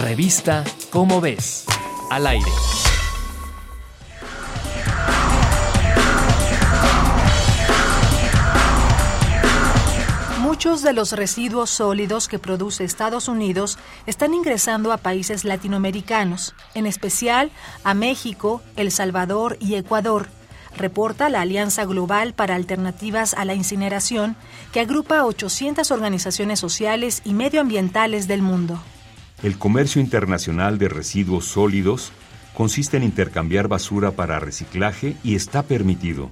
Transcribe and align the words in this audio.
Revista 0.00 0.62
Cómo 0.90 1.20
ves, 1.20 1.64
al 2.08 2.28
aire. 2.28 2.46
Muchos 10.40 10.82
de 10.82 10.92
los 10.92 11.12
residuos 11.12 11.70
sólidos 11.70 12.28
que 12.28 12.38
produce 12.38 12.84
Estados 12.84 13.26
Unidos 13.26 13.76
están 14.06 14.34
ingresando 14.34 14.92
a 14.92 14.98
países 14.98 15.44
latinoamericanos, 15.44 16.54
en 16.74 16.86
especial 16.86 17.50
a 17.82 17.92
México, 17.94 18.62
El 18.76 18.92
Salvador 18.92 19.56
y 19.60 19.74
Ecuador, 19.74 20.28
reporta 20.76 21.28
la 21.28 21.40
Alianza 21.40 21.84
Global 21.84 22.34
para 22.34 22.54
Alternativas 22.54 23.34
a 23.34 23.44
la 23.44 23.54
Incineración, 23.54 24.36
que 24.72 24.78
agrupa 24.78 25.18
a 25.18 25.26
800 25.26 25.90
organizaciones 25.90 26.60
sociales 26.60 27.20
y 27.24 27.34
medioambientales 27.34 28.28
del 28.28 28.42
mundo. 28.42 28.80
El 29.42 29.56
comercio 29.56 30.00
internacional 30.00 30.78
de 30.78 30.88
residuos 30.88 31.44
sólidos 31.44 32.10
consiste 32.54 32.96
en 32.96 33.04
intercambiar 33.04 33.68
basura 33.68 34.10
para 34.10 34.40
reciclaje 34.40 35.16
y 35.22 35.36
está 35.36 35.62
permitido, 35.62 36.28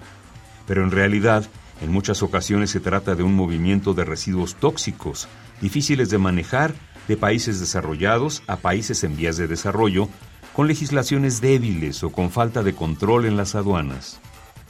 pero 0.66 0.82
en 0.82 0.91
realidad 0.91 1.45
en 1.80 1.92
muchas 1.92 2.24
ocasiones 2.24 2.70
se 2.70 2.80
trata 2.80 3.15
de 3.15 3.23
un 3.23 3.34
movimiento 3.34 3.95
de 3.95 4.05
residuos 4.05 4.56
tóxicos, 4.56 5.29
difíciles 5.60 6.10
de 6.10 6.19
manejar 6.19 6.74
de 7.06 7.16
países 7.16 7.60
desarrollados 7.60 8.42
a 8.48 8.56
países 8.56 9.05
en 9.05 9.16
vías 9.16 9.37
de 9.37 9.46
desarrollo, 9.46 10.09
con 10.52 10.66
legislaciones 10.66 11.41
débiles 11.41 12.02
o 12.02 12.10
con 12.10 12.32
falta 12.32 12.65
de 12.65 12.74
control 12.74 13.27
en 13.27 13.37
las 13.37 13.54
aduanas. 13.54 14.18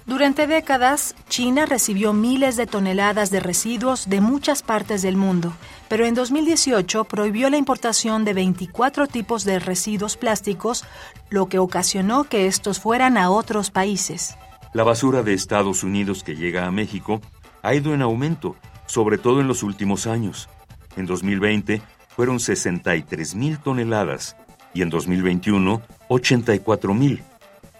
Durante 0.06 0.46
décadas, 0.46 1.16
China 1.28 1.66
recibió 1.66 2.12
miles 2.12 2.54
de 2.56 2.66
toneladas 2.66 3.32
de 3.32 3.40
residuos 3.40 4.08
de 4.08 4.20
muchas 4.20 4.62
partes 4.62 5.02
del 5.02 5.16
mundo, 5.16 5.52
pero 5.88 6.06
en 6.06 6.14
2018 6.14 7.04
prohibió 7.04 7.50
la 7.50 7.56
importación 7.56 8.24
de 8.24 8.32
24 8.32 9.08
tipos 9.08 9.44
de 9.44 9.58
residuos 9.58 10.16
plásticos, 10.16 10.84
lo 11.28 11.46
que 11.46 11.58
ocasionó 11.58 12.22
que 12.22 12.46
estos 12.46 12.78
fueran 12.78 13.18
a 13.18 13.30
otros 13.30 13.72
países. 13.72 14.36
La 14.72 14.84
basura 14.84 15.24
de 15.24 15.34
Estados 15.34 15.82
Unidos 15.82 16.22
que 16.22 16.36
llega 16.36 16.66
a 16.66 16.70
México 16.70 17.20
ha 17.62 17.74
ido 17.74 17.92
en 17.92 18.00
aumento, 18.00 18.54
sobre 18.86 19.18
todo 19.18 19.40
en 19.40 19.48
los 19.48 19.64
últimos 19.64 20.06
años. 20.06 20.48
En 20.96 21.06
2020 21.06 21.82
fueron 22.14 22.38
63 22.38 23.34
mil 23.34 23.58
toneladas 23.58 24.36
y 24.72 24.82
en 24.82 24.88
2021 24.88 25.82
84 26.08 26.94
mil. 26.94 27.24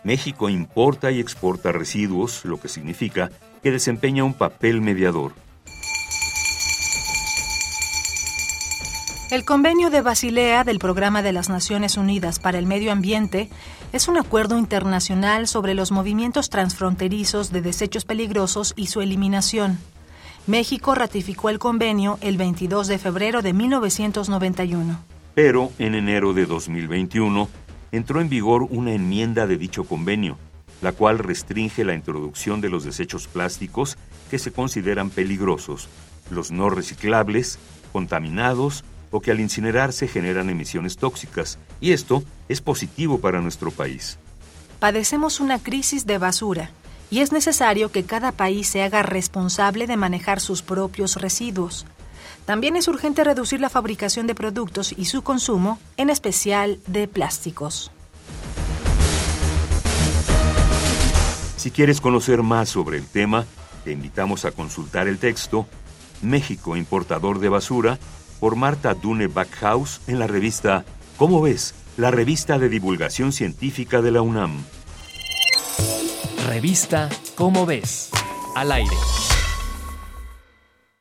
México 0.07 0.49
importa 0.49 1.11
y 1.11 1.19
exporta 1.19 1.73
residuos, 1.73 2.45
lo 2.45 2.61
que 2.61 2.69
significa 2.69 3.29
que 3.61 3.73
desempeña 3.73 4.23
un 4.23 4.35
papel 4.35 4.81
mediador. 4.81 5.33
El 9.33 9.45
convenio 9.45 9.91
de 9.91 10.03
Basilea 10.03 10.63
del 10.63 10.79
Programa 10.79 11.23
de 11.23 11.33
las 11.33 11.49
Naciones 11.49 11.97
Unidas 11.97 12.39
para 12.39 12.61
el 12.61 12.67
Medio 12.67 12.93
Ambiente 12.93 13.51
es 13.93 14.07
un 14.07 14.17
acuerdo 14.17 14.57
internacional 14.57 15.49
sobre 15.49 15.75
los 15.75 15.91
movimientos 15.91 16.51
transfronterizos 16.51 17.51
de 17.51 17.63
desechos 17.63 18.05
peligrosos 18.05 18.75
y 18.77 18.87
su 18.87 19.01
eliminación. 19.01 19.77
México 20.47 20.95
ratificó 20.95 21.51
el 21.51 21.59
convenio 21.59 22.19
el 22.21 22.37
22 22.37 22.87
de 22.87 22.99
febrero 22.99 23.43
de 23.43 23.53
1991. 23.53 25.01
Pero 25.35 25.73
en 25.81 25.97
enero 25.97 26.33
de 26.33 26.47
2021 26.47 27.49
entró 27.97 28.21
en 28.21 28.29
vigor 28.29 28.67
una 28.71 28.93
enmienda 28.93 29.47
de 29.47 29.57
dicho 29.57 29.85
convenio, 29.85 30.39
la 30.83 30.93
cual 30.93 31.19
restringe 31.19 31.85
la 31.85 31.95
introducción 31.95 32.61
de 32.61 32.69
los 32.69 32.85
desechos 32.85 33.27
plásticos 33.27 33.97
que 34.31 34.39
se 34.39 34.53
consideran 34.53 35.11
peligrosos, 35.11 35.89
los 36.31 36.51
no 36.51 36.71
reciclables, 36.71 37.59
contaminados 37.93 38.85
o 39.11 39.21
que 39.21 39.31
al 39.31 39.41
incinerarse 39.41 40.09
generan 40.09 40.51
emisiones 40.51 40.97
tóxicas, 40.97 41.59
y 41.81 41.93
esto 41.93 42.23
es 42.49 42.61
positivo 42.61 43.21
para 43.21 43.41
nuestro 43.41 43.71
país. 43.71 44.19
Padecemos 44.79 45.41
una 45.41 45.59
crisis 45.59 46.07
de 46.07 46.19
basura 46.19 46.71
y 47.11 47.21
es 47.21 47.33
necesario 47.33 47.91
que 47.91 48.05
cada 48.05 48.33
país 48.33 48.69
se 48.69 48.83
haga 48.83 49.03
responsable 49.03 49.87
de 49.87 49.97
manejar 49.97 50.41
sus 50.41 50.63
propios 50.63 51.17
residuos. 51.17 51.87
También 52.45 52.77
es 52.77 52.89
urgente 52.89 53.25
reducir 53.25 53.61
la 53.61 53.71
fabricación 53.71 54.27
de 54.27 54.35
productos 54.35 54.95
y 54.97 55.07
su 55.07 55.23
consumo, 55.23 55.79
en 55.97 56.11
especial 56.11 56.79
de 56.87 57.09
plásticos. 57.09 57.91
Si 61.57 61.71
quieres 61.71 62.01
conocer 62.01 62.43
más 62.43 62.69
sobre 62.69 62.99
el 62.99 63.07
tema, 63.07 63.45
te 63.85 63.93
invitamos 63.93 64.45
a 64.45 64.53
consultar 64.53 65.09
el 65.09 65.19
texto 65.19 65.67
México 66.23 66.77
importador 66.77 67.41
de 67.41 67.49
basura 67.49 67.99
por 68.41 68.57
Marta 68.57 68.95
Dune 68.95 69.27
Backhaus 69.27 70.01
en 70.07 70.19
la 70.19 70.27
revista 70.27 70.85
¿Cómo 71.17 71.41
ves? 71.41 71.75
La 71.97 72.11
revista 72.11 72.59
de 72.59 72.69
divulgación 72.69 73.33
científica 73.33 74.03
de 74.03 74.11
la 74.11 74.23
UNAM. 74.23 74.65
Revista 76.47 77.09
¿Cómo 77.35 77.67
ves? 77.67 78.11
Al 78.55 78.73
aire. 78.73 78.97